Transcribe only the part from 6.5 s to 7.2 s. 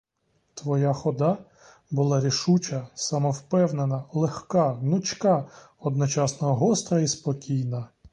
гостра й